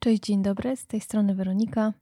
Cześć, 0.00 0.22
dzień 0.22 0.42
dobry, 0.42 0.76
z 0.76 0.86
tej 0.86 1.00
strony 1.00 1.34
Weronika. 1.34 1.92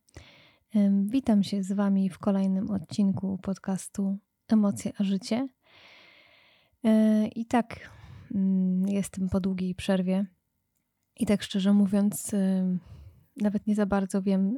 Witam 1.05 1.43
się 1.43 1.63
z 1.63 1.73
Wami 1.73 2.11
w 2.11 2.19
kolejnym 2.19 2.71
odcinku 2.71 3.39
podcastu 3.43 4.19
Emocje 4.49 4.93
a 4.99 5.05
Życie. 5.05 5.49
E, 6.85 7.27
I 7.29 7.47
tak, 7.47 7.91
mm, 8.35 8.89
jestem 8.89 9.29
po 9.29 9.41
długiej 9.41 9.75
przerwie. 9.75 10.27
I 11.17 11.27
tak 11.27 11.43
szczerze 11.43 11.73
mówiąc, 11.73 12.33
nawet 13.37 13.67
nie 13.67 13.75
za 13.75 13.87
bardzo 13.87 14.23
wiem, 14.23 14.55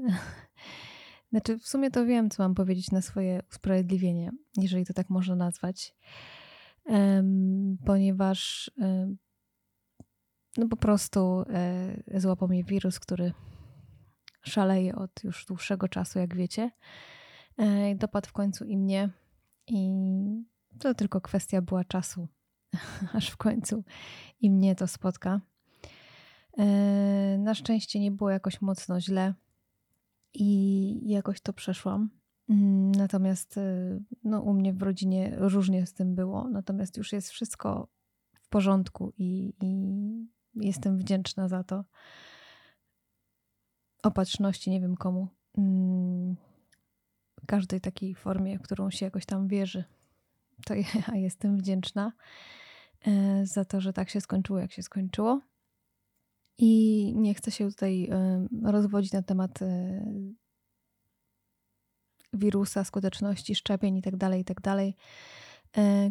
znaczy 1.31 1.59
w 1.59 1.69
sumie 1.69 1.91
to 1.91 2.07
wiem, 2.07 2.31
co 2.31 2.43
mam 2.43 2.55
powiedzieć 2.55 2.91
na 2.91 3.03
swoje 3.03 3.43
usprawiedliwienie, 3.51 4.31
jeżeli 4.57 4.87
to 4.87 4.95
tak 4.95 5.11
można 5.11 5.37
nazwać, 5.37 5.95
ponieważ 7.85 8.71
no 10.57 10.69
po 10.69 10.77
prostu 10.77 11.45
e, 11.51 12.21
złapał 12.21 12.49
mnie 12.49 12.65
wirus, 12.65 13.01
który 13.01 13.33
szaleje 14.43 14.95
od 14.95 15.25
już 15.25 15.45
dłuższego 15.45 15.89
czasu, 15.89 16.19
jak 16.19 16.35
wiecie. 16.35 16.71
E, 17.59 17.95
dopadł 17.95 18.29
w 18.29 18.33
końcu 18.33 18.65
i 18.65 18.77
mnie. 18.77 19.11
I 19.67 19.91
to 20.79 20.95
tylko 20.95 21.21
kwestia 21.21 21.63
była 21.63 21.85
czasu, 21.85 22.29
aż 23.15 23.31
w 23.31 23.37
końcu 23.37 23.85
i 24.41 24.51
mnie 24.51 24.75
to 24.75 24.87
spotka. 24.87 25.41
E, 26.59 26.65
na 27.39 27.55
szczęście 27.55 28.01
nie 28.01 28.11
było 28.11 28.31
jakoś 28.31 28.61
mocno 28.61 29.01
źle 29.01 29.35
i 30.35 31.11
jakoś 31.11 31.41
to 31.41 31.53
przeszłam. 31.53 32.11
Mm, 32.49 32.93
natomiast 32.93 33.61
no, 34.25 34.41
u 34.41 34.53
mnie 34.53 34.73
w 34.73 34.83
rodzinie 34.83 35.35
różnie 35.37 35.87
z 35.87 35.93
tym 35.93 36.15
było. 36.15 36.49
Natomiast 36.49 36.97
już 36.97 37.13
jest 37.13 37.31
wszystko 37.31 37.89
w 38.41 38.49
porządku 38.49 39.13
i, 39.19 39.55
i 39.61 40.38
jestem 40.61 40.99
wdzięczna 40.99 41.49
za 41.49 41.65
to. 41.65 41.85
Opatrzności 44.03 44.71
nie 44.71 44.81
wiem 44.81 44.97
komu. 44.97 45.29
Mm, 45.59 46.37
każdej 47.47 47.81
takiej 47.81 48.15
formie, 48.15 48.59
którą 48.59 48.91
się 48.91 49.07
jakoś 49.07 49.27
tam 49.27 49.49
wierzy. 49.49 49.85
To 50.67 50.75
ja 50.75 51.15
jestem 51.27 51.59
wdzięczna 51.59 52.13
e, 53.07 53.47
za 53.47 53.65
to, 53.65 53.81
że 53.81 53.93
tak 53.93 54.11
się 54.11 54.21
skończyło, 54.21 54.59
jak 54.59 54.73
się 54.73 54.83
skończyło. 54.83 55.41
I 56.59 57.13
nie 57.17 57.35
chcę 57.35 57.51
się 57.51 57.69
tutaj 57.69 58.09
e, 58.11 58.47
rozwodzić 58.63 59.13
na 59.13 59.23
temat 59.23 59.63
e, 59.63 60.03
wirusa, 62.33 62.85
skuteczności 62.85 63.55
szczepień 63.55 63.97
itd., 63.97 64.19
tak 64.19 64.39
itd. 64.39 64.61
Tak 64.63 64.95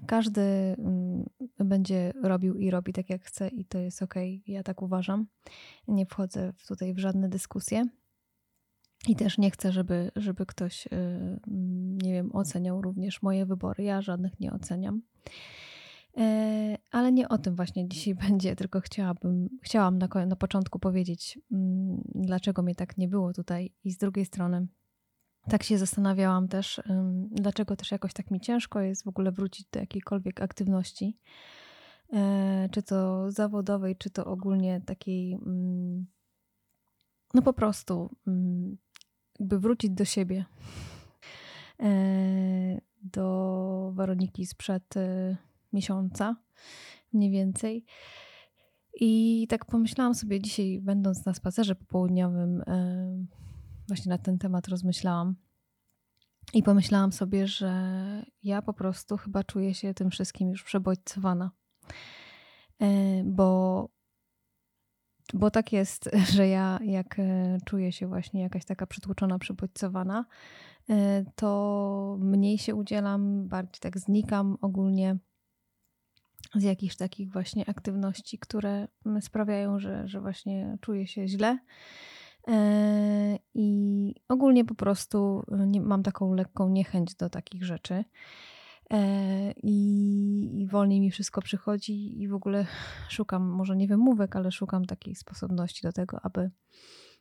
każdy 0.08 0.42
mm, 0.78 1.26
będzie 1.68 2.14
robił 2.24 2.56
i 2.56 2.72
robi 2.72 2.94
tak, 2.94 3.10
jak 3.10 3.24
chce, 3.24 3.48
i 3.48 3.66
to 3.66 3.78
jest 3.78 4.02
ok. 4.02 4.16
Ja 4.48 4.64
tak 4.64 4.82
uważam. 4.82 5.28
Nie 5.88 6.06
wchodzę 6.06 6.54
tutaj 6.68 6.94
w 6.94 7.00
żadne 7.00 7.30
dyskusje. 7.30 7.86
I 9.08 9.16
też 9.16 9.38
nie 9.38 9.52
chcę, 9.52 9.72
żeby, 9.72 10.12
żeby 10.16 10.46
ktoś, 10.46 10.88
e, 10.88 10.90
mm, 10.92 11.98
nie 11.98 12.14
wiem, 12.14 12.36
oceniał 12.36 12.82
również 12.82 13.22
moje 13.22 13.46
wybory. 13.46 13.84
Ja 13.84 14.02
żadnych 14.02 14.40
nie 14.40 14.54
oceniam. 14.54 15.02
E, 16.18 16.78
ale 16.92 17.12
nie 17.12 17.30
o 17.30 17.38
tym 17.38 17.56
właśnie 17.56 17.90
dzisiaj 17.90 18.16
będzie, 18.30 18.56
tylko 18.56 18.82
chciałabym, 18.82 19.50
chciałam 19.64 19.98
na, 19.98 20.08
na 20.28 20.36
początku 20.36 20.80
powiedzieć, 20.80 21.40
mm, 21.52 22.02
dlaczego 22.16 22.64
mnie 22.64 22.76
tak 22.76 22.98
nie 22.98 23.08
było 23.08 23.34
tutaj, 23.34 23.74
i 23.84 23.92
z 23.92 23.98
drugiej 23.98 24.26
strony, 24.26 24.68
tak 25.50 25.64
się 25.64 25.78
zastanawiałam 25.78 26.48
też, 26.48 26.82
dlaczego 27.32 27.76
też 27.76 27.92
jakoś 27.92 28.14
tak 28.14 28.32
mi 28.32 28.40
ciężko 28.40 28.80
jest 28.80 29.04
w 29.04 29.08
ogóle 29.08 29.32
wrócić 29.32 29.68
do 29.72 29.80
jakiejkolwiek 29.80 30.42
aktywności, 30.42 31.18
e, 32.14 32.70
czy 32.72 32.84
to 32.84 33.32
zawodowej, 33.32 33.96
czy 33.96 34.10
to 34.10 34.26
ogólnie 34.26 34.82
takiej, 34.86 35.34
mm, 35.34 36.06
no 37.34 37.42
po 37.42 37.54
prostu, 37.54 38.16
mm, 38.28 38.78
by 39.40 39.60
wrócić 39.60 39.92
do 39.92 40.06
siebie, 40.06 40.46
e, 41.80 42.82
do 43.02 43.92
Weroniki 43.96 44.46
sprzed 44.46 44.98
e, 44.98 45.38
miesiąca, 45.74 46.36
mniej 47.14 47.32
więcej. 47.32 47.86
I 49.00 49.46
tak 49.50 49.66
pomyślałam 49.66 50.16
sobie 50.16 50.42
dzisiaj, 50.42 50.80
będąc 50.82 51.26
na 51.26 51.34
spacerze 51.34 51.76
popołudniowym, 51.76 52.64
właśnie 53.88 54.10
na 54.10 54.18
ten 54.18 54.38
temat 54.38 54.68
rozmyślałam. 54.68 55.36
I 56.54 56.64
pomyślałam 56.64 57.12
sobie, 57.12 57.48
że 57.48 57.72
ja 58.44 58.62
po 58.62 58.74
prostu 58.74 59.18
chyba 59.18 59.44
czuję 59.44 59.74
się 59.74 59.94
tym 59.94 60.12
wszystkim 60.12 60.50
już 60.50 60.64
przebodźcowana. 60.64 61.52
E, 62.82 63.24
bo, 63.24 63.90
bo 65.34 65.52
tak 65.52 65.74
jest, 65.74 66.10
że 66.36 66.48
ja 66.48 66.80
jak 66.84 67.20
e, 67.20 67.58
czuję 67.66 67.92
się 67.92 68.08
właśnie 68.08 68.42
jakaś 68.42 68.66
taka 68.66 68.88
przytłoczona, 68.88 69.40
przebodźcowana, 69.40 70.26
e, 70.90 71.26
to 71.36 72.18
mniej 72.20 72.58
się 72.58 72.76
udzielam, 72.76 73.48
bardziej 73.48 73.80
tak 73.80 74.00
znikam 74.00 74.58
ogólnie 74.62 75.18
z 76.56 76.64
jakichś 76.64 76.96
takich 76.96 77.32
właśnie 77.32 77.70
aktywności, 77.70 78.40
które 78.40 78.88
sprawiają, 79.22 79.80
że, 79.80 80.08
że 80.08 80.22
właśnie 80.22 80.78
czuję 80.82 81.08
się 81.08 81.28
źle. 81.28 81.60
E, 82.48 83.40
I 83.54 84.16
ogólnie 84.30 84.66
po 84.66 84.76
prostu 84.76 85.44
e, 85.76 85.82
mam 85.82 86.04
taką 86.04 86.34
lekką 86.34 86.70
niechęć 86.70 87.16
do 87.16 87.30
takich 87.30 87.64
rzeczy. 87.64 88.04
E, 88.92 89.52
I, 89.52 90.62
I 90.62 90.68
wolniej 90.68 91.02
mi 91.02 91.12
wszystko 91.12 91.42
przychodzi, 91.42 92.22
i 92.22 92.28
w 92.28 92.34
ogóle 92.34 92.66
szukam, 93.10 93.48
może 93.50 93.76
nie 93.76 93.88
wymówek, 93.88 94.36
ale 94.36 94.52
szukam 94.52 94.86
takiej 94.86 95.16
sposobności 95.16 95.82
do 95.82 95.92
tego, 95.92 96.20
aby 96.24 96.52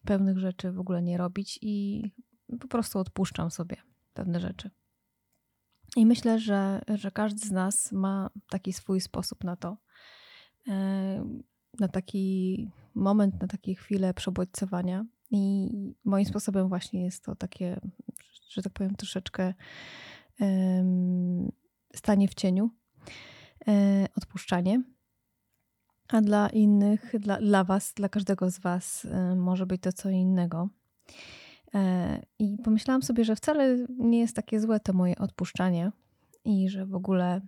pewnych 0.04 0.38
rzeczy 0.38 0.72
w 0.72 0.80
ogóle 0.80 1.02
nie 1.02 1.18
robić 1.18 1.58
i 1.62 2.04
po 2.60 2.68
prostu 2.68 2.98
odpuszczam 2.98 3.50
sobie 3.50 3.76
pewne 4.14 4.40
rzeczy. 4.40 4.70
I 5.96 6.06
myślę, 6.06 6.38
że, 6.38 6.82
że 6.94 7.10
każdy 7.10 7.46
z 7.46 7.50
nas 7.50 7.92
ma 7.92 8.30
taki 8.50 8.72
swój 8.72 9.00
sposób 9.00 9.44
na 9.44 9.56
to, 9.56 9.76
na 11.80 11.88
taki 11.88 12.70
moment, 12.94 13.40
na 13.40 13.46
takie 13.46 13.74
chwile 13.74 14.14
przebodźcowania. 14.14 15.04
I 15.30 15.70
moim 16.04 16.24
sposobem 16.24 16.68
właśnie 16.68 17.04
jest 17.04 17.24
to 17.24 17.36
takie, 17.36 17.80
że 18.48 18.62
tak 18.62 18.72
powiem, 18.72 18.94
troszeczkę 18.94 19.54
stanie 21.96 22.28
w 22.28 22.34
cieniu, 22.34 22.70
e, 23.68 24.06
odpuszczanie. 24.16 24.82
A 26.08 26.20
dla 26.20 26.48
innych, 26.48 27.12
dla, 27.20 27.38
dla 27.38 27.64
Was, 27.64 27.92
dla 27.94 28.08
każdego 28.08 28.50
z 28.50 28.58
Was 28.58 29.04
e, 29.04 29.36
może 29.36 29.66
być 29.66 29.82
to 29.82 29.92
co 29.92 30.10
innego. 30.10 30.68
E, 31.74 32.22
I 32.38 32.58
pomyślałam 32.64 33.02
sobie, 33.02 33.24
że 33.24 33.36
wcale 33.36 33.86
nie 33.98 34.18
jest 34.20 34.36
takie 34.36 34.60
złe 34.60 34.80
to 34.80 34.92
moje 34.92 35.18
odpuszczanie 35.18 35.92
i 36.44 36.68
że 36.68 36.86
w 36.86 36.94
ogóle 36.94 37.40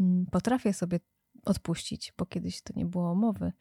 mm, 0.00 0.26
potrafię 0.30 0.72
sobie 0.72 1.00
odpuścić, 1.44 2.12
bo 2.18 2.26
kiedyś 2.26 2.62
to 2.62 2.72
nie 2.76 2.86
było 2.86 3.14
mowy 3.14 3.52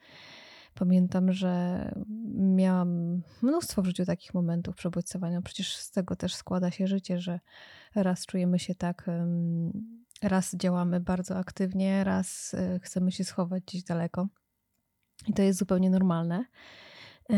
Pamiętam, 0.79 1.31
że 1.31 1.91
miałam 2.35 3.21
mnóstwo 3.41 3.81
w 3.81 3.85
życiu 3.85 4.05
takich 4.05 4.33
momentów 4.33 4.75
przebodźcowania. 4.75 5.41
Przecież 5.41 5.75
z 5.75 5.91
tego 5.91 6.15
też 6.15 6.35
składa 6.35 6.71
się 6.71 6.87
życie, 6.87 7.19
że 7.19 7.39
raz 7.95 8.25
czujemy 8.25 8.59
się 8.59 8.75
tak, 8.75 9.09
raz 10.21 10.55
działamy 10.55 10.99
bardzo 10.99 11.37
aktywnie, 11.37 12.03
raz 12.03 12.53
e, 12.53 12.79
chcemy 12.79 13.11
się 13.11 13.23
schować 13.23 13.63
gdzieś 13.63 13.83
daleko. 13.83 14.27
I 15.27 15.33
to 15.33 15.41
jest 15.41 15.59
zupełnie 15.59 15.89
normalne. 15.89 16.45
E, 17.29 17.35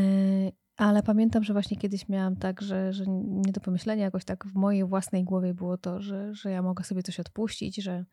ale 0.77 1.03
pamiętam, 1.03 1.43
że 1.43 1.53
właśnie 1.53 1.77
kiedyś 1.77 2.09
miałam 2.09 2.35
tak, 2.35 2.61
że, 2.61 2.93
że 2.93 3.03
nie 3.07 3.51
do 3.51 3.61
pomyślenia, 3.61 4.03
jakoś 4.03 4.25
tak 4.25 4.45
w 4.45 4.55
mojej 4.55 4.85
własnej 4.85 5.23
głowie 5.23 5.53
było 5.53 5.77
to, 5.77 6.01
że, 6.01 6.33
że 6.33 6.51
ja 6.51 6.61
mogę 6.61 6.83
sobie 6.83 7.03
coś 7.03 7.19
odpuścić, 7.19 7.75
że 7.75 8.05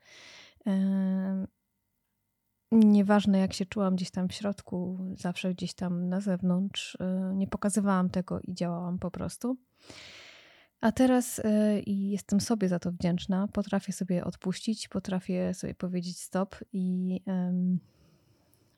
Nieważne 2.75 3.39
jak 3.39 3.53
się 3.53 3.67
czułam 3.67 3.97
gdzieś 3.97 4.11
tam 4.11 4.29
w 4.29 4.33
środku, 4.33 4.99
zawsze 5.17 5.55
gdzieś 5.55 5.75
tam 5.75 6.09
na 6.09 6.21
zewnątrz, 6.21 6.95
y, 6.95 6.99
nie 7.35 7.47
pokazywałam 7.47 8.11
tego 8.11 8.41
i 8.41 8.55
działałam 8.55 8.99
po 8.99 9.11
prostu. 9.11 9.57
A 10.81 10.93
teraz 10.93 11.39
y, 11.39 11.81
i 11.87 12.11
jestem 12.11 12.41
sobie 12.41 12.69
za 12.69 12.79
to 12.79 12.93
wdzięczna. 12.93 13.49
Potrafię 13.49 13.93
sobie 13.93 14.25
odpuścić, 14.25 14.89
potrafię 14.89 15.55
sobie 15.55 15.75
powiedzieć 15.75 16.21
stop 16.21 16.57
i, 16.73 17.21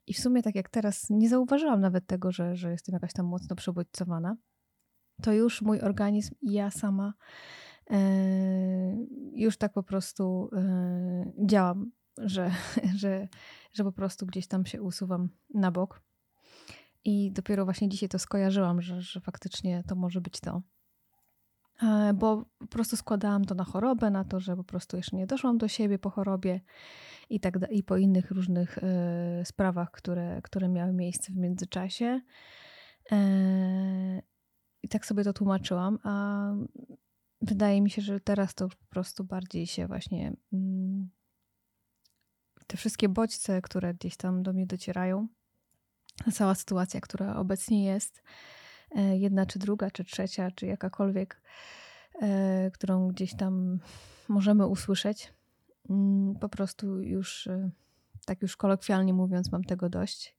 i 0.06 0.14
w 0.14 0.18
sumie 0.18 0.42
tak 0.42 0.54
jak 0.54 0.68
teraz 0.68 1.10
nie 1.10 1.28
zauważyłam 1.28 1.80
nawet 1.80 2.06
tego, 2.06 2.32
że, 2.32 2.56
że 2.56 2.70
jestem 2.70 2.92
jakaś 2.92 3.12
tam 3.12 3.26
mocno 3.26 3.56
przebodźcowana. 3.56 4.36
To 5.22 5.32
już 5.32 5.62
mój 5.62 5.80
organizm 5.80 6.34
i 6.40 6.52
ja 6.52 6.70
sama 6.70 7.14
e, 7.90 7.98
już 9.32 9.56
tak 9.56 9.72
po 9.72 9.82
prostu 9.82 10.50
e, 10.56 11.32
działam, 11.46 11.92
że, 12.18 12.50
że 13.02 13.28
że 13.76 13.84
po 13.84 13.92
prostu 13.92 14.26
gdzieś 14.26 14.46
tam 14.46 14.66
się 14.66 14.82
usuwam 14.82 15.28
na 15.54 15.70
bok. 15.70 16.02
I 17.04 17.32
dopiero 17.32 17.64
właśnie 17.64 17.88
dzisiaj 17.88 18.08
to 18.08 18.18
skojarzyłam, 18.18 18.82
że, 18.82 19.02
że 19.02 19.20
faktycznie 19.20 19.82
to 19.88 19.94
może 19.94 20.20
być 20.20 20.40
to. 20.40 20.62
E, 21.82 22.14
bo 22.14 22.44
po 22.58 22.66
prostu 22.66 22.96
składałam 22.96 23.44
to 23.44 23.54
na 23.54 23.64
chorobę, 23.64 24.10
na 24.10 24.24
to, 24.24 24.40
że 24.40 24.56
po 24.56 24.64
prostu 24.64 24.96
jeszcze 24.96 25.16
nie 25.16 25.26
doszłam 25.26 25.58
do 25.58 25.68
siebie 25.68 25.98
po 25.98 26.10
chorobie 26.10 26.60
i 27.30 27.40
tak 27.40 27.58
i 27.70 27.82
po 27.82 27.96
innych 27.96 28.30
różnych 28.30 28.78
y, 28.78 28.82
sprawach, 29.44 29.90
które, 29.90 30.40
które 30.42 30.68
miały 30.68 30.92
miejsce 30.92 31.32
w 31.32 31.36
międzyczasie. 31.36 32.20
I 34.82 34.88
tak 34.88 35.06
sobie 35.06 35.24
to 35.24 35.32
tłumaczyłam, 35.32 35.98
a 36.02 36.46
wydaje 37.40 37.80
mi 37.80 37.90
się, 37.90 38.02
że 38.02 38.20
teraz 38.20 38.54
to 38.54 38.68
po 38.68 38.86
prostu 38.90 39.24
bardziej 39.24 39.66
się 39.66 39.86
właśnie 39.86 40.36
mm, 40.52 41.10
te 42.66 42.76
wszystkie 42.76 43.08
bodźce, 43.08 43.62
które 43.62 43.94
gdzieś 43.94 44.16
tam 44.16 44.42
do 44.42 44.52
mnie 44.52 44.66
docierają, 44.66 45.28
cała 46.32 46.54
sytuacja, 46.54 47.00
która 47.00 47.36
obecnie 47.36 47.84
jest, 47.84 48.22
e, 48.96 49.18
jedna 49.18 49.46
czy 49.46 49.58
druga, 49.58 49.90
czy 49.90 50.04
trzecia, 50.04 50.50
czy 50.50 50.66
jakakolwiek, 50.66 51.42
e, 52.22 52.70
którą 52.70 53.08
gdzieś 53.08 53.36
tam 53.36 53.78
możemy 54.28 54.66
usłyszeć, 54.66 55.32
mm, 55.90 56.34
po 56.34 56.48
prostu 56.48 57.02
już, 57.02 57.46
e, 57.46 57.70
tak 58.26 58.42
już 58.42 58.56
kolokwialnie 58.56 59.14
mówiąc, 59.14 59.52
mam 59.52 59.64
tego 59.64 59.88
dość. 59.88 60.36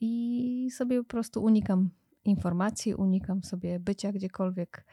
I 0.00 0.70
sobie 0.76 0.98
po 0.98 1.08
prostu 1.08 1.42
unikam 1.42 1.90
informacji, 2.24 2.94
unikam 2.94 3.42
sobie 3.42 3.80
bycia 3.80 4.12
gdziekolwiek, 4.12 4.84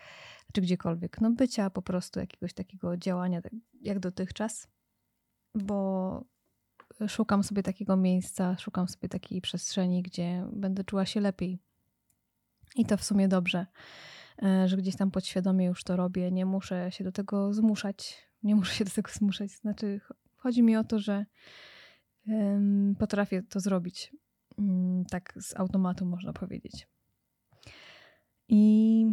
czy 0.53 0.61
gdziekolwiek, 0.61 1.21
no 1.21 1.31
bycia 1.31 1.69
po 1.69 1.81
prostu 1.81 2.19
jakiegoś 2.19 2.53
takiego 2.53 2.97
działania 2.97 3.41
tak 3.41 3.53
jak 3.81 3.99
dotychczas, 3.99 4.67
bo 5.55 6.23
szukam 7.07 7.43
sobie 7.43 7.63
takiego 7.63 7.97
miejsca, 7.97 8.57
szukam 8.57 8.87
sobie 8.87 9.09
takiej 9.09 9.41
przestrzeni, 9.41 10.01
gdzie 10.01 10.45
będę 10.53 10.83
czuła 10.83 11.05
się 11.05 11.21
lepiej. 11.21 11.59
I 12.75 12.85
to 12.85 12.97
w 12.97 13.03
sumie 13.03 13.27
dobrze, 13.27 13.65
e, 14.43 14.67
że 14.67 14.77
gdzieś 14.77 14.95
tam 14.95 15.11
podświadomie 15.11 15.65
już 15.65 15.83
to 15.83 15.95
robię. 15.95 16.31
Nie 16.31 16.45
muszę 16.45 16.91
się 16.91 17.03
do 17.03 17.11
tego 17.11 17.53
zmuszać. 17.53 18.17
Nie 18.43 18.55
muszę 18.55 18.73
się 18.75 18.85
do 18.85 18.91
tego 18.91 19.11
zmuszać. 19.11 19.51
Znaczy, 19.51 20.01
chodzi 20.37 20.63
mi 20.63 20.77
o 20.77 20.83
to, 20.83 20.99
że 20.99 21.25
potrafię 22.99 23.43
to 23.43 23.59
zrobić. 23.59 24.15
Um, 24.57 25.05
tak 25.05 25.33
z 25.35 25.55
automatu 25.55 26.05
można 26.05 26.33
powiedzieć. 26.33 26.87
I 28.47 29.05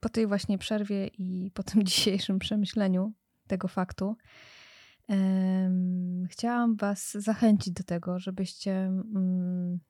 po 0.00 0.08
tej 0.08 0.26
właśnie 0.26 0.58
przerwie 0.58 1.06
i 1.06 1.50
po 1.54 1.62
tym 1.62 1.82
dzisiejszym 1.88 2.38
przemyśleniu 2.38 3.12
tego 3.46 3.68
faktu, 3.68 4.16
chciałam 6.28 6.76
Was 6.76 7.12
zachęcić 7.12 7.72
do 7.72 7.84
tego, 7.84 8.18
żebyście, 8.18 8.72
mm, 8.72 9.80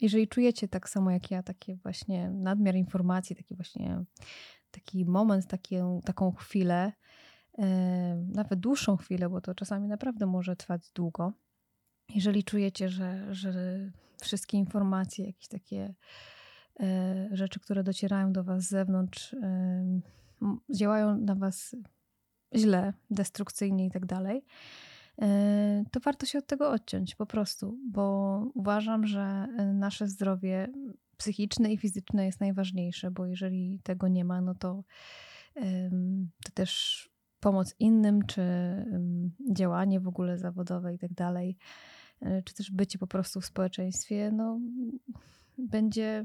jeżeli 0.00 0.28
czujecie 0.28 0.68
tak 0.68 0.88
samo 0.88 1.10
jak 1.10 1.30
ja, 1.30 1.42
takie 1.42 1.76
właśnie 1.76 2.30
nadmiar 2.30 2.74
informacji, 2.74 3.36
taki 3.36 3.54
właśnie 3.54 4.04
taki 4.70 5.04
moment, 5.04 5.46
takie, 5.46 6.00
taką 6.04 6.32
chwilę, 6.32 6.92
nawet 8.26 8.60
dłuższą 8.60 8.96
chwilę, 8.96 9.28
bo 9.28 9.40
to 9.40 9.54
czasami 9.54 9.88
naprawdę 9.88 10.26
może 10.26 10.56
trwać 10.56 10.90
długo. 10.94 11.32
Jeżeli 12.14 12.44
czujecie, 12.44 12.88
że, 12.88 13.34
że 13.34 13.52
wszystkie 14.22 14.58
informacje, 14.58 15.26
jakieś 15.26 15.48
takie 15.48 15.94
e, 16.80 17.28
rzeczy, 17.32 17.60
które 17.60 17.84
docierają 17.84 18.32
do 18.32 18.44
Was 18.44 18.62
z 18.62 18.68
zewnątrz, 18.68 19.36
działają 20.74 21.18
na 21.18 21.34
Was 21.34 21.76
źle, 22.56 22.92
destrukcyjnie 23.10 23.86
i 23.86 23.90
tak 23.90 24.06
dalej, 24.06 24.44
e, 25.22 25.84
to 25.90 26.00
warto 26.00 26.26
się 26.26 26.38
od 26.38 26.46
tego 26.46 26.70
odciąć 26.70 27.14
po 27.14 27.26
prostu, 27.26 27.78
bo 27.90 28.38
uważam, 28.54 29.06
że 29.06 29.20
e, 29.58 29.72
nasze 29.72 30.08
zdrowie 30.08 30.68
psychiczne 31.16 31.72
i 31.72 31.78
fizyczne 31.78 32.26
jest 32.26 32.40
najważniejsze, 32.40 33.10
bo 33.10 33.26
jeżeli 33.26 33.80
tego 33.82 34.08
nie 34.08 34.24
ma, 34.24 34.40
no 34.40 34.54
to, 34.54 34.84
to 36.44 36.52
też 36.54 37.14
pomoc 37.40 37.74
innym, 37.78 38.26
czy 38.26 38.42
działanie 39.52 40.00
w 40.00 40.08
ogóle 40.08 40.38
zawodowe 40.38 40.94
i 40.94 40.98
tak 40.98 41.12
dalej, 41.12 41.56
e, 42.20 42.42
czy 42.42 42.54
też 42.54 42.70
bycie 42.70 42.98
po 42.98 43.06
prostu 43.06 43.40
w 43.40 43.46
społeczeństwie, 43.46 44.30
no, 44.32 44.60
będzie 45.58 46.24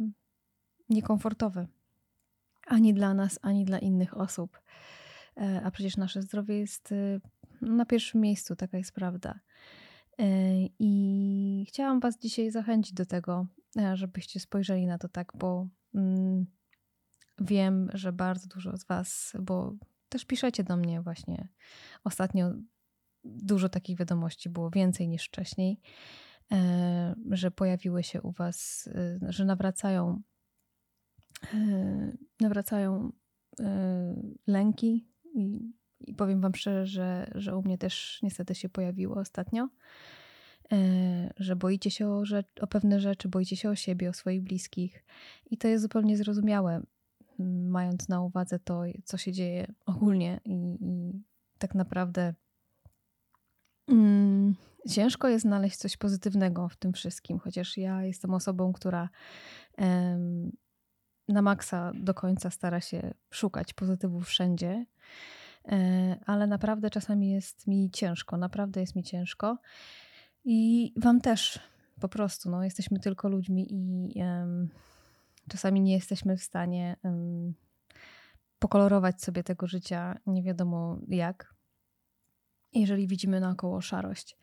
niekomfortowe. 0.90 1.68
Ani 2.68 2.94
dla 2.94 3.14
nas, 3.14 3.40
ani 3.42 3.66
dla 3.66 3.80
innych 3.80 4.18
osób. 4.18 4.62
E, 5.39 5.62
a 5.63 5.71
przecież 5.71 5.97
nasze 5.97 6.21
zdrowie 6.21 6.59
jest 6.59 6.91
e, 6.91 7.19
na 7.62 7.86
pierwszym 7.86 8.21
miejscu, 8.21 8.56
taka 8.56 8.77
jest 8.77 8.91
prawda. 8.91 9.39
E, 10.19 10.25
I 10.80 11.65
chciałam 11.68 12.00
Was 12.00 12.19
dzisiaj 12.19 12.51
zachęcić 12.51 12.94
do 12.94 13.06
tego, 13.06 13.47
żebyście 13.94 14.39
spojrzeli 14.39 14.88
na 14.88 14.97
to 14.97 15.09
tak, 15.09 15.31
bo 15.36 15.68
mm, 15.95 16.45
wiem, 17.41 17.89
że 17.94 18.13
bardzo 18.13 18.47
dużo 18.47 18.77
z 18.77 18.86
Was, 18.86 19.33
bo 19.41 19.75
też 20.09 20.25
piszecie 20.25 20.63
do 20.63 20.77
mnie 20.77 21.01
właśnie 21.01 21.47
ostatnio 22.03 22.53
dużo 23.24 23.69
takich 23.69 23.97
wiadomości 23.97 24.50
było 24.50 24.69
więcej 24.69 25.07
niż 25.07 25.25
wcześniej, 25.25 25.81
że 27.31 27.51
pojawiły 27.51 28.03
się 28.03 28.21
u 28.21 28.31
Was, 28.31 28.89
że 29.21 29.45
nawracają, 29.45 30.21
nawracają 32.42 33.12
lęki, 34.47 35.08
i, 35.36 35.74
i 36.00 36.14
powiem 36.14 36.42
Wam 36.42 36.56
szczerze, 36.56 36.86
że, 36.86 37.31
że 37.36 37.58
u 37.58 37.62
mnie 37.62 37.78
też 37.78 38.20
niestety 38.24 38.56
się 38.56 38.70
pojawiło 38.70 39.16
ostatnio, 39.16 39.70
e, 40.72 41.34
że 41.38 41.56
boicie 41.56 41.92
się 41.92 42.10
o, 42.10 42.26
rzecz, 42.26 42.48
o 42.62 42.68
pewne 42.68 43.00
rzeczy, 43.00 43.30
boicie 43.30 43.56
się 43.56 43.70
o 43.70 43.76
siebie, 43.76 44.10
o 44.10 44.14
swoich 44.14 44.42
bliskich. 44.42 45.06
I 45.52 45.58
to 45.58 45.68
jest 45.68 45.81
zupełnie 45.81 46.18
zrozumiałe, 46.18 46.81
mając 47.70 48.10
na 48.10 48.22
uwadze 48.22 48.60
to, 48.60 48.84
co 49.04 49.18
się 49.18 49.31
dzieje 49.31 49.74
ogólnie 49.86 50.40
i, 50.46 50.78
i 50.81 51.24
tak 51.58 51.76
naprawdę. 51.76 52.34
Mm, 53.88 54.56
ciężko 54.90 55.28
jest 55.28 55.42
znaleźć 55.42 55.78
coś 55.78 55.98
pozytywnego 55.98 56.70
w 56.70 56.76
tym 56.76 56.94
wszystkim, 56.94 57.40
chociaż 57.40 57.78
ja 57.78 58.04
jestem 58.04 58.34
osobą, 58.34 58.74
która 58.74 59.10
na 61.30 61.42
maksa 61.42 61.92
do 61.96 62.14
końca 62.14 62.50
stara 62.50 62.81
się 62.81 63.14
szukać 63.30 63.74
pozytywów 63.74 64.28
wszędzie, 64.28 64.86
e, 65.66 66.20
ale 66.26 66.48
naprawdę 66.48 66.90
czasami 66.90 67.31
jest 67.31 67.68
mi 67.68 67.92
ciężko, 67.92 68.38
naprawdę 68.38 68.81
jest 68.81 68.96
mi 68.96 69.04
ciężko. 69.04 69.58
I 70.46 70.94
Wam 70.98 71.22
też 71.22 71.60
po 72.00 72.10
prostu, 72.10 72.50
no, 72.50 72.64
jesteśmy 72.64 73.00
tylko 73.00 73.30
ludźmi 73.30 73.68
i 73.70 74.14
um, 74.22 74.70
czasami 75.50 75.81
nie 75.81 75.94
jesteśmy 75.94 76.38
w 76.38 76.44
stanie 76.44 76.96
um, 77.04 77.54
pokolorować 78.60 79.22
sobie 79.22 79.44
tego 79.44 79.68
życia 79.68 80.20
nie 80.28 80.44
wiadomo 80.44 80.98
jak, 81.08 81.54
jeżeli 82.74 83.08
widzimy 83.08 83.40
naokoło 83.40 83.81
szarość. 83.81 84.38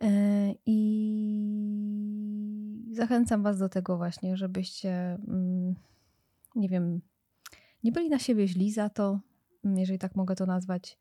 E, 0.00 0.08
I 0.66 0.78
zachęcam 2.92 3.42
Was 3.42 3.58
do 3.58 3.68
tego 3.68 3.96
właśnie, 3.96 4.36
żebyście. 4.36 5.18
Nie 6.58 6.68
wiem, 6.68 7.00
nie 7.84 7.92
byli 7.92 8.08
na 8.08 8.18
siebie 8.18 8.48
źli 8.48 8.72
za 8.72 8.88
to, 8.88 9.20
jeżeli 9.64 9.98
tak 9.98 10.16
mogę 10.16 10.34
to 10.34 10.46
nazwać, 10.46 10.98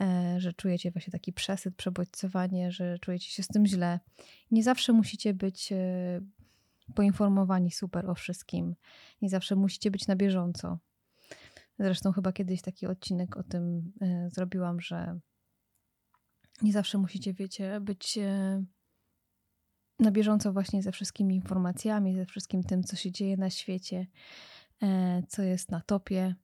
e, 0.00 0.34
że 0.38 0.52
czujecie 0.52 0.90
właśnie 0.90 1.10
taki 1.10 1.32
przesyt, 1.32 1.76
przebodźcowanie, 1.76 2.72
że 2.72 2.98
czujecie 2.98 3.30
się 3.30 3.42
z 3.42 3.48
tym 3.48 3.66
źle. 3.66 4.00
Nie 4.50 4.62
zawsze 4.62 4.92
musicie 4.92 5.34
być 5.34 5.72
e, 5.72 6.20
poinformowani 6.94 7.70
super 7.70 8.10
o 8.10 8.14
wszystkim. 8.14 8.74
Nie 9.22 9.28
zawsze 9.28 9.56
musicie 9.56 9.90
być 9.90 10.06
na 10.06 10.16
bieżąco. 10.16 10.78
Zresztą 11.78 12.12
chyba 12.12 12.32
kiedyś 12.32 12.62
taki 12.62 12.86
odcinek 12.86 13.36
o 13.36 13.42
tym 13.42 13.92
e, 14.00 14.30
zrobiłam, 14.30 14.80
że 14.80 15.18
nie 16.62 16.72
zawsze 16.72 16.98
musicie, 16.98 17.34
wiecie, 17.34 17.80
być 17.80 18.18
na 19.98 20.10
bieżąco 20.10 20.52
właśnie 20.52 20.82
ze 20.82 20.92
wszystkimi 20.92 21.34
informacjami, 21.34 22.14
ze 22.14 22.26
wszystkim 22.26 22.62
tym, 22.62 22.84
co 22.84 22.96
się 22.96 23.12
dzieje 23.12 23.36
na 23.36 23.50
świecie. 23.50 24.06
E, 24.84 25.22
co 25.28 25.42
jest 25.42 25.70
na 25.70 25.80
topie, 25.80 26.34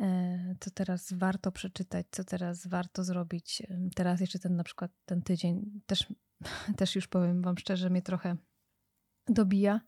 e, 0.00 0.54
co 0.60 0.70
teraz 0.70 1.12
warto 1.12 1.52
przeczytać, 1.52 2.06
co 2.10 2.24
teraz 2.24 2.66
warto 2.66 3.04
zrobić. 3.04 3.62
E, 3.68 3.88
teraz 3.94 4.20
jeszcze 4.20 4.38
ten 4.38 4.56
na 4.56 4.64
przykład 4.64 4.90
ten 5.06 5.22
tydzień 5.22 5.80
też, 5.86 6.06
też 6.78 6.96
już 6.96 7.08
powiem 7.08 7.42
Wam 7.42 7.58
szczerze, 7.58 7.90
mnie 7.90 8.02
trochę 8.02 8.36
dobija. 9.28 9.80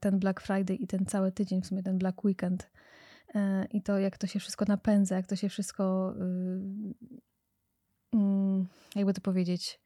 Ten 0.00 0.18
Black 0.18 0.40
Friday 0.40 0.76
i 0.76 0.86
ten 0.86 1.06
cały 1.06 1.32
tydzień, 1.32 1.62
w 1.62 1.66
sumie 1.66 1.82
ten 1.82 1.98
Black 1.98 2.24
Weekend 2.24 2.70
i 3.70 3.82
to 3.82 3.98
jak 3.98 4.18
to 4.18 4.26
się 4.26 4.40
wszystko 4.40 4.64
napędza, 4.68 5.16
jak 5.16 5.26
to 5.26 5.36
się 5.36 5.48
wszystko 5.48 6.14
mm, 8.12 8.66
jakby 8.96 9.14
to 9.14 9.20
powiedzieć 9.20 9.80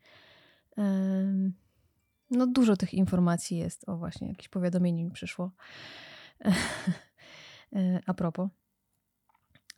no 2.30 2.46
dużo 2.46 2.76
tych 2.76 2.94
informacji 2.94 3.58
jest. 3.58 3.88
O 3.88 3.96
właśnie, 3.96 4.28
jakieś 4.28 4.48
powiadomienie 4.48 5.04
mi 5.04 5.10
przyszło. 5.10 5.50
A 8.06 8.14
propos. 8.14 8.48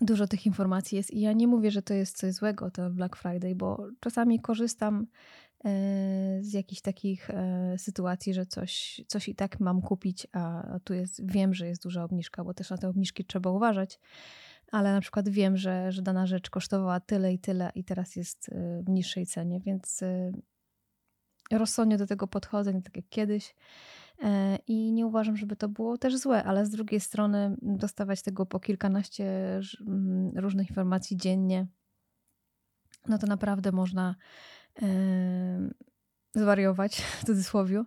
Dużo 0.00 0.26
tych 0.26 0.46
informacji 0.46 0.96
jest 0.96 1.10
i 1.10 1.20
ja 1.20 1.32
nie 1.32 1.46
mówię, 1.46 1.70
że 1.70 1.82
to 1.82 1.94
jest 1.94 2.16
coś 2.16 2.34
złego, 2.34 2.70
to 2.70 2.90
Black 2.90 3.16
Friday, 3.16 3.54
bo 3.54 3.86
czasami 4.00 4.40
korzystam 4.40 5.06
e, 5.64 6.38
z 6.40 6.52
jakichś 6.52 6.80
takich 6.80 7.30
e, 7.30 7.74
sytuacji, 7.78 8.34
że 8.34 8.46
coś, 8.46 9.00
coś 9.08 9.28
i 9.28 9.34
tak 9.34 9.60
mam 9.60 9.82
kupić, 9.82 10.26
a 10.32 10.78
tu 10.84 10.94
jest, 10.94 11.32
wiem, 11.32 11.54
że 11.54 11.66
jest 11.66 11.82
duża 11.82 12.04
obniżka, 12.04 12.44
bo 12.44 12.54
też 12.54 12.70
na 12.70 12.78
te 12.78 12.88
obniżki 12.88 13.24
trzeba 13.24 13.50
uważać, 13.50 14.00
ale 14.72 14.92
na 14.92 15.00
przykład 15.00 15.28
wiem, 15.28 15.56
że, 15.56 15.92
że 15.92 16.02
dana 16.02 16.26
rzecz 16.26 16.50
kosztowała 16.50 17.00
tyle 17.00 17.32
i 17.32 17.38
tyle 17.38 17.72
i 17.74 17.84
teraz 17.84 18.16
jest 18.16 18.48
e, 18.48 18.82
w 18.82 18.88
niższej 18.88 19.26
cenie, 19.26 19.60
więc 19.60 20.00
rozsądnie 21.50 21.98
do 21.98 22.06
tego 22.06 22.26
podchodzę, 22.26 22.74
nie 22.74 22.82
tak 22.82 22.96
jak 22.96 23.08
kiedyś. 23.08 23.54
E, 24.22 24.58
I 24.66 24.92
nie 24.92 25.06
uważam, 25.06 25.36
żeby 25.36 25.56
to 25.56 25.68
było 25.68 25.98
też 25.98 26.16
złe, 26.16 26.44
ale 26.44 26.66
z 26.66 26.70
drugiej 26.70 27.00
strony 27.00 27.56
dostawać 27.62 28.22
tego 28.22 28.46
po 28.46 28.60
kilkanaście 28.60 29.60
mm, 29.80 30.38
różnych 30.38 30.68
informacji 30.68 31.16
dziennie, 31.16 31.66
no 33.08 33.18
to 33.18 33.26
naprawdę 33.26 33.72
można 33.72 34.14
zwariować 36.34 36.96
w 37.20 37.24
cudzysłowie. 37.24 37.84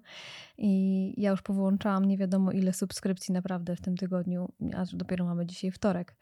I 0.58 1.14
ja 1.22 1.32
już 1.32 1.42
powyłączałam 1.42 2.06
nie 2.06 2.18
wiadomo 2.18 2.52
ile 2.52 2.74
subskrypcji 2.74 3.34
naprawdę 3.34 3.76
w 3.76 3.82
tym 3.82 3.98
tygodniu, 3.98 4.52
a 4.76 4.84
dopiero 4.94 5.26
mamy 5.26 5.46
dzisiaj 5.46 5.72
wtorek. 5.72 6.16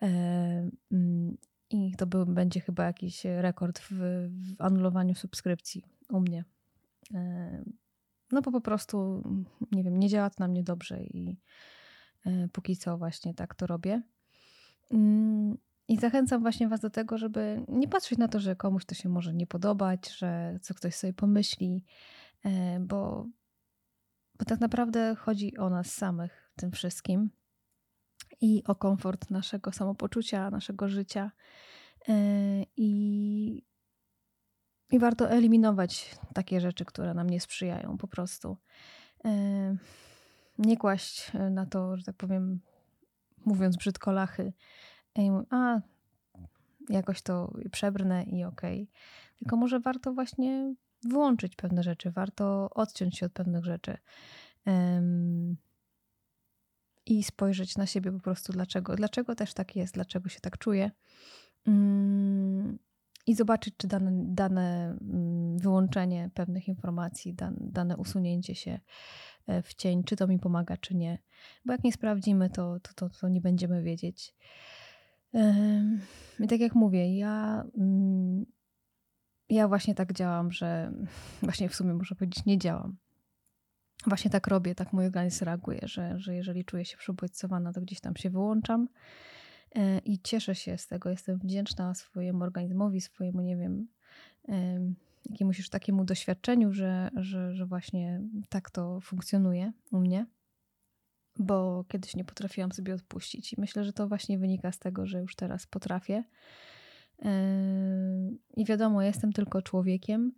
Mm, 0.00 1.36
I 1.70 1.94
to 1.96 2.06
był, 2.06 2.26
będzie 2.26 2.60
chyba 2.60 2.84
jakiś 2.84 3.24
rekord 3.24 3.78
w, 3.78 3.90
w 4.28 4.62
anulowaniu 4.62 5.14
subskrypcji 5.14 5.84
u 6.10 6.20
mnie. 6.20 6.44
No 8.32 8.42
bo 8.42 8.52
po 8.52 8.60
prostu, 8.60 9.22
nie 9.72 9.84
wiem, 9.84 9.98
nie 9.98 10.08
działa 10.08 10.30
to 10.30 10.36
na 10.38 10.48
mnie 10.48 10.62
dobrze 10.62 11.02
i 11.02 11.40
e, 12.26 12.48
póki 12.52 12.76
co 12.76 12.98
właśnie 12.98 13.34
tak 13.34 13.54
to 13.54 13.66
robię. 13.66 14.02
Mm, 14.90 15.58
I 15.88 15.98
zachęcam 15.98 16.42
właśnie 16.42 16.68
Was 16.68 16.80
do 16.80 16.90
tego, 16.90 17.18
żeby 17.18 17.64
nie 17.68 17.88
patrzeć 17.88 18.18
na 18.18 18.28
to, 18.28 18.40
że 18.40 18.56
komuś 18.56 18.84
to 18.84 18.94
się 18.94 19.08
może 19.08 19.34
nie 19.34 19.46
podobać, 19.46 20.16
że 20.16 20.58
co 20.62 20.74
ktoś 20.74 20.94
sobie 20.94 21.12
pomyśli, 21.12 21.84
e, 22.44 22.80
bo, 22.80 23.26
bo 24.38 24.44
tak 24.44 24.60
naprawdę 24.60 25.14
chodzi 25.14 25.56
o 25.56 25.70
nas 25.70 25.94
samych 25.94 26.50
w 26.56 26.60
tym 26.60 26.72
wszystkim 26.72 27.30
i 28.40 28.62
o 28.66 28.74
komfort 28.74 29.30
naszego 29.30 29.72
samopoczucia, 29.72 30.50
naszego 30.50 30.88
życia. 30.88 31.30
E, 32.08 32.14
I, 32.76 33.71
I 34.92 34.98
warto 34.98 35.30
eliminować 35.30 36.16
takie 36.34 36.60
rzeczy, 36.60 36.84
które 36.84 37.14
nam 37.14 37.30
nie 37.30 37.40
sprzyjają, 37.40 37.98
po 37.98 38.08
prostu. 38.08 38.56
E, 39.24 39.76
nie 40.58 40.76
kłaść 40.76 41.32
na 41.50 41.66
to, 41.66 41.96
że 41.96 42.04
tak 42.04 42.16
powiem, 42.16 42.60
mówiąc 43.44 43.76
brzydko, 43.76 44.12
lachy. 44.12 44.52
A, 45.50 45.80
jakoś 46.88 47.22
to 47.22 47.52
przebrnę 47.72 48.22
i 48.22 48.44
okej. 48.44 48.82
Okay. 48.82 48.94
Tylko 49.38 49.56
może 49.56 49.80
warto 49.80 50.12
właśnie 50.12 50.74
wyłączyć 51.04 51.56
pewne 51.56 51.82
rzeczy, 51.82 52.10
warto 52.10 52.70
odciąć 52.70 53.18
się 53.18 53.26
od 53.26 53.32
pewnych 53.32 53.64
rzeczy 53.64 53.98
i 57.06 57.22
spojrzeć 57.22 57.76
na 57.76 57.86
siebie 57.86 58.12
po 58.12 58.20
prostu 58.20 58.52
dlaczego. 58.52 58.96
Dlaczego 58.96 59.34
też 59.34 59.54
tak 59.54 59.76
jest, 59.76 59.94
dlaczego 59.94 60.28
się 60.28 60.40
tak 60.40 60.58
czuję. 60.58 60.90
I 63.26 63.34
zobaczyć, 63.34 63.74
czy 63.76 63.88
dane, 63.88 64.10
dane 64.14 64.96
mm, 65.00 65.58
wyłączenie 65.58 66.30
pewnych 66.34 66.68
informacji, 66.68 67.34
dane, 67.34 67.56
dane 67.60 67.96
usunięcie 67.96 68.54
się 68.54 68.80
e, 69.46 69.62
w 69.62 69.74
cień, 69.74 70.04
czy 70.04 70.16
to 70.16 70.26
mi 70.26 70.38
pomaga, 70.38 70.76
czy 70.76 70.94
nie. 70.94 71.18
Bo 71.64 71.72
jak 71.72 71.84
nie 71.84 71.92
sprawdzimy, 71.92 72.50
to, 72.50 72.80
to, 72.80 72.94
to, 72.94 73.08
to 73.20 73.28
nie 73.28 73.40
będziemy 73.40 73.82
wiedzieć. 73.82 74.34
I 76.40 76.48
tak 76.48 76.60
jak 76.60 76.74
mówię, 76.74 77.16
ja, 77.16 77.64
mm, 77.78 78.46
ja 79.48 79.68
właśnie 79.68 79.94
tak 79.94 80.12
działam, 80.12 80.52
że 80.52 80.92
właśnie 81.42 81.68
w 81.68 81.74
sumie 81.74 81.94
muszę 81.94 82.14
powiedzieć, 82.14 82.44
nie 82.44 82.58
działam 82.58 82.96
właśnie 84.06 84.30
tak 84.30 84.46
robię, 84.46 84.74
tak 84.74 84.92
mój 84.92 85.06
organizm 85.06 85.44
reaguje, 85.44 85.80
że, 85.82 86.18
że 86.18 86.34
jeżeli 86.34 86.64
czuję 86.64 86.84
się 86.84 86.96
przebodźcowana, 86.96 87.72
to 87.72 87.80
gdzieś 87.80 88.00
tam 88.00 88.16
się 88.16 88.30
wyłączam 88.30 88.88
i 90.04 90.18
cieszę 90.18 90.54
się 90.54 90.78
z 90.78 90.86
tego. 90.86 91.10
Jestem 91.10 91.38
wdzięczna 91.38 91.94
swojemu 91.94 92.42
organizmowi, 92.42 93.00
swojemu, 93.00 93.40
nie 93.40 93.56
wiem, 93.56 93.88
jakiemuś 95.30 95.58
już 95.58 95.68
takiemu 95.68 96.04
doświadczeniu, 96.04 96.72
że, 96.72 97.10
że, 97.16 97.54
że 97.54 97.66
właśnie 97.66 98.20
tak 98.48 98.70
to 98.70 99.00
funkcjonuje 99.00 99.72
u 99.92 99.98
mnie, 99.98 100.26
bo 101.38 101.84
kiedyś 101.88 102.16
nie 102.16 102.24
potrafiłam 102.24 102.72
sobie 102.72 102.94
odpuścić 102.94 103.52
i 103.52 103.60
myślę, 103.60 103.84
że 103.84 103.92
to 103.92 104.08
właśnie 104.08 104.38
wynika 104.38 104.72
z 104.72 104.78
tego, 104.78 105.06
że 105.06 105.20
już 105.20 105.36
teraz 105.36 105.66
potrafię. 105.66 106.24
I 108.56 108.64
wiadomo, 108.64 109.02
jestem 109.02 109.32
tylko 109.32 109.62
człowiekiem 109.62 110.32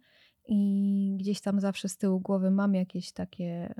i 0.48 1.16
gdzieś 1.20 1.40
tam 1.40 1.60
zawsze 1.60 1.88
z 1.88 1.96
tyłu 1.96 2.20
głowy 2.20 2.50
mam 2.50 2.74
jakieś 2.74 3.12
takie, 3.12 3.74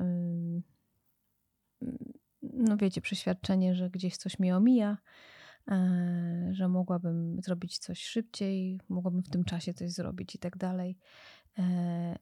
no 2.43 2.77
wiecie, 2.77 3.01
przeświadczenie, 3.01 3.75
że 3.75 3.91
gdzieś 3.91 4.17
coś 4.17 4.39
mi 4.39 4.53
omija, 4.53 4.91
e, 4.91 4.97
że 6.51 6.69
mogłabym 6.69 7.41
zrobić 7.43 7.79
coś 7.79 8.03
szybciej, 8.03 8.81
mogłabym 8.89 9.23
w 9.23 9.29
tym 9.29 9.45
czasie 9.45 9.75
coś 9.75 9.91
zrobić 9.91 10.35
i 10.35 10.39
tak 10.39 10.57
dalej. 10.57 10.99
E, 11.59 12.19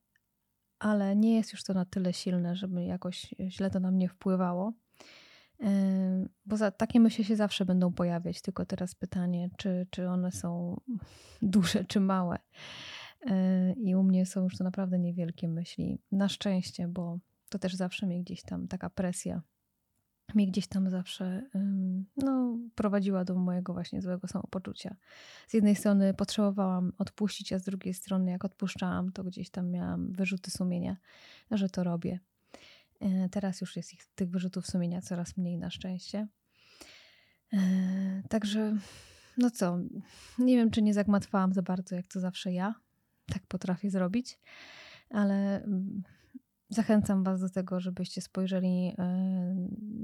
ale 0.78 1.16
nie 1.16 1.36
jest 1.36 1.52
już 1.52 1.64
to 1.64 1.74
na 1.74 1.84
tyle 1.84 2.12
silne, 2.12 2.56
żeby 2.56 2.84
jakoś 2.84 3.34
źle 3.48 3.70
to 3.70 3.80
na 3.80 3.90
mnie 3.90 4.08
wpływało. 4.08 4.72
E, 5.60 6.26
bo 6.46 6.56
za, 6.56 6.70
takie 6.70 7.00
myśli 7.00 7.24
się 7.24 7.36
zawsze 7.36 7.64
będą 7.64 7.92
pojawiać, 7.92 8.42
tylko 8.42 8.66
teraz 8.66 8.94
pytanie, 8.94 9.50
czy, 9.56 9.86
czy 9.90 10.08
one 10.08 10.32
są 10.32 10.80
duże 11.42 11.84
czy 11.84 12.00
małe. 12.00 12.38
I 13.76 13.94
u 13.94 14.02
mnie 14.02 14.26
są 14.26 14.42
już 14.42 14.56
to 14.56 14.64
naprawdę 14.64 14.98
niewielkie 14.98 15.48
myśli. 15.48 15.98
Na 16.12 16.28
szczęście, 16.28 16.88
bo 16.88 17.18
to 17.50 17.58
też 17.58 17.74
zawsze 17.74 18.06
mnie 18.06 18.20
gdzieś 18.20 18.42
tam 18.42 18.68
taka 18.68 18.90
presja 18.90 19.42
mnie 20.34 20.46
gdzieś 20.46 20.66
tam 20.66 20.90
zawsze 20.90 21.42
no, 22.16 22.58
prowadziła 22.74 23.24
do 23.24 23.34
mojego 23.34 23.72
właśnie 23.72 24.02
złego 24.02 24.28
samopoczucia. 24.28 24.96
Z 25.48 25.54
jednej 25.54 25.76
strony 25.76 26.14
potrzebowałam 26.14 26.92
odpuścić, 26.98 27.52
a 27.52 27.58
z 27.58 27.62
drugiej 27.62 27.94
strony 27.94 28.30
jak 28.30 28.44
odpuszczałam, 28.44 29.12
to 29.12 29.24
gdzieś 29.24 29.50
tam 29.50 29.70
miałam 29.70 30.12
wyrzuty 30.12 30.50
sumienia, 30.50 30.96
że 31.50 31.68
to 31.68 31.84
robię. 31.84 32.20
E, 33.00 33.28
teraz 33.28 33.60
już 33.60 33.76
jest 33.76 33.92
ich, 33.92 34.06
tych 34.14 34.30
wyrzutów 34.30 34.66
sumienia 34.66 35.00
coraz 35.00 35.36
mniej 35.36 35.58
na 35.58 35.70
szczęście. 35.70 36.28
E, 37.52 37.58
także 38.28 38.76
no 39.38 39.50
co, 39.50 39.78
nie 40.38 40.56
wiem, 40.56 40.70
czy 40.70 40.82
nie 40.82 40.94
zagmatwałam 40.94 41.52
za 41.52 41.62
bardzo, 41.62 41.96
jak 41.96 42.06
to 42.06 42.20
zawsze 42.20 42.52
ja, 42.52 42.74
tak 43.26 43.46
potrafię 43.46 43.90
zrobić, 43.90 44.38
ale 45.10 45.64
mm, 45.64 46.02
zachęcam 46.74 47.24
Was 47.24 47.40
do 47.40 47.48
tego, 47.48 47.80
żebyście 47.80 48.20
spojrzeli 48.20 48.94
e, 48.98 49.04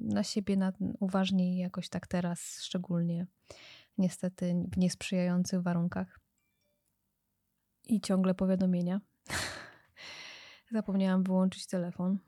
na 0.02 0.22
siebie 0.22 0.56
na, 0.56 0.72
uważniej, 1.00 1.58
jakoś 1.58 1.88
tak 1.88 2.06
teraz, 2.06 2.60
szczególnie 2.62 3.26
niestety 3.98 4.54
w 4.72 4.78
niesprzyjających 4.78 5.62
warunkach. 5.62 6.20
I 7.88 8.00
ciągle 8.00 8.34
powiadomienia. 8.34 9.00
Zapomniałam 10.72 11.22
wyłączyć 11.22 11.66
telefon. 11.66 12.18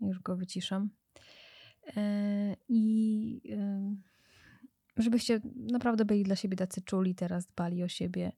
Już 0.00 0.20
go 0.20 0.36
wyciszam. 0.36 0.90
E, 1.96 2.56
I 2.68 3.40
e, 3.52 3.96
żebyście 4.96 5.40
naprawdę 5.56 6.04
byli 6.04 6.22
dla 6.22 6.36
siebie 6.36 6.56
tacy 6.56 6.82
czuli 6.82 7.14
teraz, 7.14 7.46
dbali 7.46 7.82
o 7.82 7.88
siebie 7.88 8.32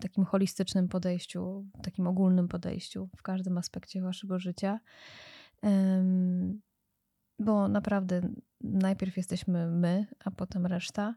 takim 0.00 0.24
holistycznym 0.24 0.88
podejściu, 0.88 1.66
takim 1.82 2.06
ogólnym 2.06 2.48
podejściu 2.48 3.08
w 3.16 3.22
każdym 3.22 3.58
aspekcie 3.58 4.02
waszego 4.02 4.38
życia. 4.38 4.80
Bo 7.38 7.68
naprawdę 7.68 8.20
najpierw 8.60 9.16
jesteśmy 9.16 9.66
my, 9.66 10.06
a 10.24 10.30
potem 10.30 10.66
reszta, 10.66 11.14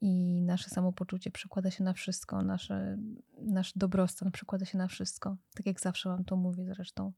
i 0.00 0.42
nasze 0.42 0.70
samopoczucie 0.70 1.30
przekłada 1.30 1.70
się 1.70 1.84
na 1.84 1.92
wszystko, 1.92 2.42
nasze, 2.42 2.98
nasz 3.42 3.72
dobrostan 3.76 4.32
przekłada 4.32 4.64
się 4.64 4.78
na 4.78 4.88
wszystko. 4.88 5.36
Tak 5.54 5.66
jak 5.66 5.80
zawsze 5.80 6.08
Wam 6.08 6.24
to 6.24 6.36
mówię 6.36 6.64
zresztą. 6.64 7.12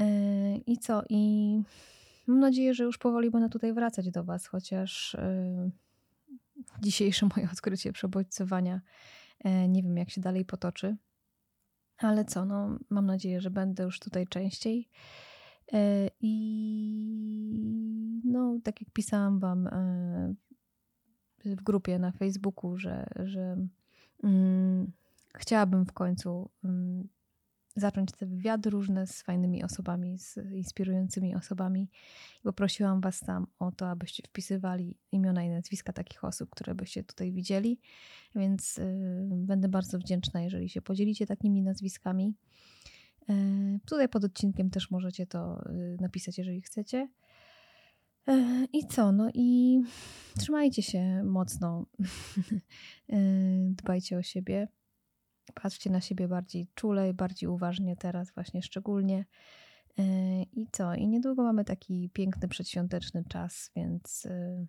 E, 0.00 0.56
I 0.56 0.78
co? 0.78 1.02
I 1.08 1.62
mam 2.26 2.40
nadzieję, 2.40 2.74
że 2.74 2.84
już 2.84 2.98
powoli 2.98 3.30
będę 3.30 3.48
tutaj 3.48 3.72
wracać 3.72 4.10
do 4.10 4.24
Was, 4.24 4.46
chociaż 4.46 5.14
e, 5.14 5.70
dzisiejsze 6.80 7.28
moje 7.36 7.50
odkrycie 7.52 7.92
przebodźcowania. 7.92 8.80
E, 9.44 9.68
nie 9.68 9.82
wiem, 9.82 9.96
jak 9.96 10.10
się 10.10 10.20
dalej 10.20 10.44
potoczy. 10.44 10.96
Ale 11.98 12.24
co, 12.24 12.44
no, 12.44 12.78
mam 12.90 13.06
nadzieję, 13.06 13.40
że 13.40 13.50
będę 13.50 13.82
już 13.82 13.98
tutaj 13.98 14.26
częściej. 14.26 14.88
E, 15.72 16.08
I 16.20 16.32
no, 18.24 18.58
tak 18.64 18.80
jak 18.80 18.90
pisałam 18.90 19.38
Wam 19.38 19.66
e, 19.66 20.34
w 21.44 21.62
grupie 21.62 21.98
na 21.98 22.12
Facebooku, 22.12 22.76
że, 22.76 23.06
że 23.16 23.56
mm, 24.24 24.92
chciałabym 25.34 25.86
w 25.86 25.92
końcu 25.92 26.50
mm, 26.64 27.08
zacząć 27.76 28.12
te 28.12 28.26
wywiady 28.26 28.70
różne 28.70 29.06
z 29.06 29.22
fajnymi 29.22 29.64
osobami, 29.64 30.18
z 30.18 30.36
inspirującymi 30.52 31.34
osobami. 31.34 31.90
I 32.40 32.42
poprosiłam 32.42 33.00
Was 33.00 33.20
tam 33.20 33.46
o 33.58 33.72
to, 33.72 33.90
abyście 33.90 34.22
wpisywali 34.26 34.98
imiona 35.12 35.44
i 35.44 35.48
nazwiska 35.48 35.92
takich 35.92 36.24
osób, 36.24 36.50
które 36.50 36.74
byście 36.74 37.04
tutaj 37.04 37.32
widzieli. 37.32 37.80
Więc 38.34 38.78
y, 38.78 39.28
będę 39.32 39.68
bardzo 39.68 39.98
wdzięczna, 39.98 40.42
jeżeli 40.42 40.68
się 40.68 40.82
podzielicie 40.82 41.26
takimi 41.26 41.62
nazwiskami. 41.62 42.34
Y, 43.30 43.80
tutaj 43.86 44.08
pod 44.08 44.24
odcinkiem 44.24 44.70
też 44.70 44.90
możecie 44.90 45.26
to 45.26 45.64
y, 45.70 45.96
napisać, 46.00 46.38
jeżeli 46.38 46.62
chcecie. 46.62 47.08
Y, 48.28 48.68
I 48.72 48.86
co? 48.86 49.12
No 49.12 49.30
i 49.34 49.80
trzymajcie 50.38 50.82
się 50.82 51.22
mocno. 51.24 51.86
Y, 53.12 53.74
dbajcie 53.76 54.18
o 54.18 54.22
siebie. 54.22 54.68
Patrzcie 55.54 55.90
na 55.90 56.00
siebie 56.00 56.28
bardziej 56.28 56.66
czule, 56.74 57.14
bardziej 57.14 57.48
uważnie 57.48 57.96
teraz, 57.96 58.30
właśnie 58.30 58.62
szczególnie. 58.62 59.24
E, 59.98 60.42
I 60.42 60.66
co? 60.72 60.94
I 60.94 61.08
niedługo 61.08 61.42
mamy 61.42 61.64
taki 61.64 62.10
piękny 62.12 62.48
przedświąteczny 62.48 63.24
czas, 63.28 63.70
więc 63.76 64.26
y, 64.26 64.66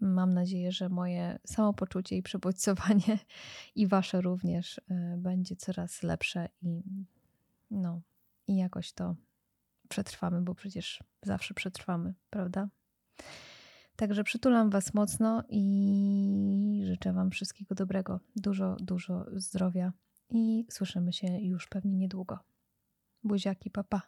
mam 0.00 0.34
nadzieję, 0.34 0.72
że 0.72 0.88
moje 0.88 1.38
samopoczucie 1.46 2.16
i 2.16 2.22
przebodźcowanie 2.22 3.18
i 3.74 3.86
wasze 3.86 4.20
również 4.20 4.78
y, 4.78 4.82
będzie 5.16 5.56
coraz 5.56 6.02
lepsze 6.02 6.48
i 6.62 6.82
no, 7.70 8.00
i 8.46 8.56
jakoś 8.56 8.92
to 8.92 9.16
przetrwamy, 9.88 10.40
bo 10.40 10.54
przecież 10.54 11.02
zawsze 11.22 11.54
przetrwamy, 11.54 12.14
prawda? 12.30 12.68
Także 13.98 14.24
przytulam 14.24 14.70
Was 14.70 14.94
mocno 14.94 15.44
i 15.48 16.82
życzę 16.84 17.12
Wam 17.12 17.30
wszystkiego 17.30 17.74
dobrego, 17.74 18.20
dużo, 18.36 18.76
dużo 18.80 19.24
zdrowia 19.32 19.92
i 20.30 20.66
słyszymy 20.70 21.12
się 21.12 21.26
już 21.40 21.68
pewnie 21.68 21.96
niedługo. 21.96 22.38
Buziaki, 23.24 23.70
papa. 23.70 24.02